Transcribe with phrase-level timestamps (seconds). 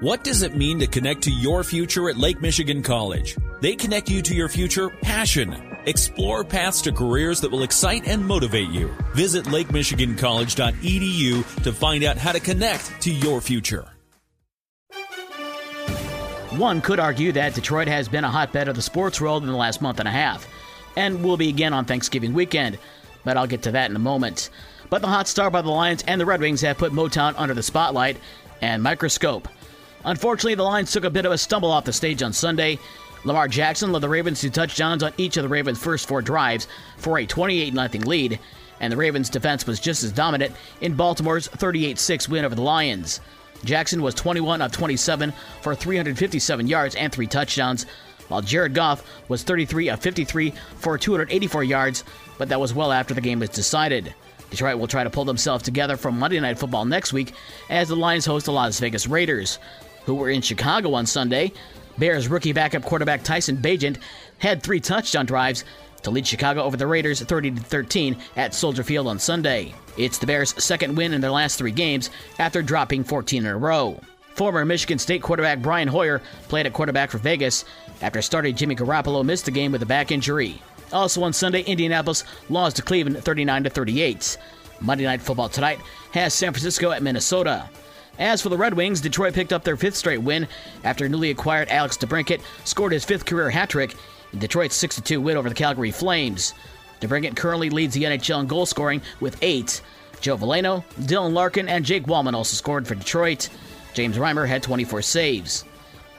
[0.00, 3.34] What does it mean to connect to your future at Lake Michigan College?
[3.62, 5.78] They connect you to your future passion.
[5.86, 8.94] Explore paths to careers that will excite and motivate you.
[9.14, 13.88] Visit lakemichigancollege.edu to find out how to connect to your future.
[16.50, 19.56] One could argue that Detroit has been a hotbed of the sports world in the
[19.56, 20.46] last month and a half,
[20.94, 22.78] and will be again on Thanksgiving weekend,
[23.24, 24.50] but I'll get to that in a moment.
[24.90, 27.54] But the hot start by the Lions and the Red Wings have put Motown under
[27.54, 28.18] the spotlight
[28.60, 29.48] and microscope.
[30.06, 32.78] Unfortunately, the Lions took a bit of a stumble off the stage on Sunday.
[33.24, 36.68] Lamar Jackson led the Ravens to touchdowns on each of the Ravens' first four drives
[36.96, 38.38] for a 28 0 lead,
[38.78, 42.62] and the Ravens' defense was just as dominant in Baltimore's 38 6 win over the
[42.62, 43.20] Lions.
[43.64, 47.84] Jackson was 21 of 27 for 357 yards and three touchdowns,
[48.28, 52.04] while Jared Goff was 33 of 53 for 284 yards,
[52.38, 54.14] but that was well after the game was decided.
[54.50, 57.32] Detroit will try to pull themselves together for Monday Night Football next week
[57.68, 59.58] as the Lions host the Las Vegas Raiders,
[60.04, 61.52] who were in Chicago on Sunday.
[61.98, 63.98] Bears rookie backup quarterback Tyson Bagent
[64.38, 65.64] had three touchdown drives
[66.02, 69.74] to lead Chicago over the Raiders 30 13 at Soldier Field on Sunday.
[69.96, 73.56] It's the Bears' second win in their last three games after dropping 14 in a
[73.56, 74.00] row.
[74.34, 77.64] Former Michigan State quarterback Brian Hoyer played at quarterback for Vegas
[78.02, 80.60] after starter Jimmy Garoppolo missed the game with a back injury.
[80.92, 84.38] Also on Sunday, Indianapolis lost to Cleveland 39 38.
[84.80, 85.80] Monday Night Football tonight
[86.12, 87.68] has San Francisco at Minnesota.
[88.18, 90.48] As for the Red Wings, Detroit picked up their fifth straight win
[90.84, 93.94] after newly acquired Alex DeBrincat scored his fifth career hat trick
[94.32, 96.54] in Detroit's 6 2 win over the Calgary Flames.
[97.00, 99.82] DeBrincat currently leads the NHL in goal scoring with eight.
[100.20, 103.50] Joe Veleno, Dylan Larkin, and Jake Walman also scored for Detroit.
[103.92, 105.64] James Reimer had 24 saves.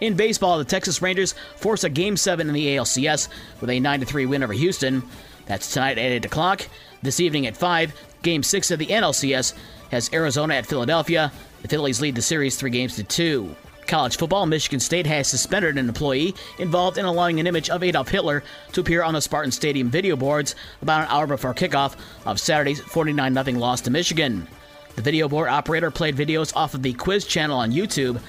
[0.00, 3.28] In baseball, the Texas Rangers force a Game 7 in the ALCS
[3.60, 5.02] with a 9 3 win over Houston.
[5.46, 6.66] That's tonight at 8 o'clock.
[7.02, 9.54] This evening at 5, Game 6 of the NLCS
[9.90, 11.32] has Arizona at Philadelphia.
[11.62, 13.54] The Phillies lead the series three games to two.
[13.86, 18.08] College football, Michigan State has suspended an employee involved in allowing an image of Adolf
[18.08, 22.38] Hitler to appear on the Spartan Stadium video boards about an hour before kickoff of
[22.38, 24.46] Saturday's 49 0 loss to Michigan.
[24.94, 28.20] The video board operator played videos off of the Quiz channel on YouTube.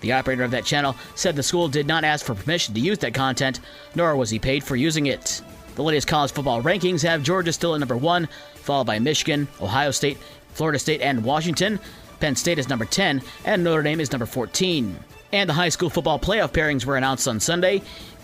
[0.00, 2.98] The operator of that channel said the school did not ask for permission to use
[2.98, 3.60] that content,
[3.94, 5.42] nor was he paid for using it.
[5.74, 9.90] The latest college football rankings have Georgia still at number one, followed by Michigan, Ohio
[9.90, 10.18] State,
[10.52, 11.78] Florida State, and Washington.
[12.18, 14.98] Penn State is number 10, and Notre Dame is number 14.
[15.32, 17.82] And the high school football playoff pairings were announced on Sunday.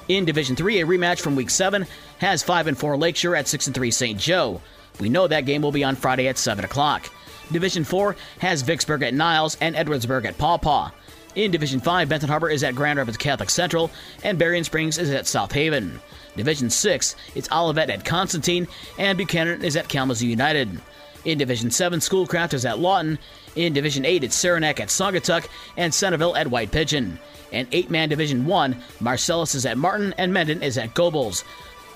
[0.08, 1.86] In Division 3, a rematch from Week 7
[2.18, 4.20] has 5 and 4 Lakeshore at 6 and 3 St.
[4.20, 4.60] Joe.
[5.00, 7.10] We know that game will be on Friday at 7 o'clock.
[7.52, 10.92] Division 4 has Vicksburg at Niles and Edwardsburg at Paw Paw.
[11.36, 13.90] In Division 5, Benton Harbor is at Grand Rapids Catholic Central,
[14.24, 16.00] and Berrien Springs is at South Haven.
[16.34, 18.66] Division 6, it's Olivet at Constantine,
[18.98, 20.80] and Buchanan is at Kalamazoo United.
[21.26, 23.18] In Division 7, Schoolcraft is at Lawton.
[23.54, 25.46] In Division 8, it's Saranac at Saugatuck
[25.76, 27.18] and Centerville at White Pigeon.
[27.52, 31.44] And 8 man Division 1, Marcellus is at Martin and Mendon is at Gobles.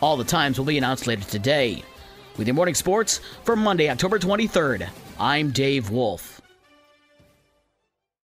[0.02, 1.82] All the times will be announced later today.
[2.36, 6.39] With your morning sports for Monday, October 23rd, I'm Dave Wolf.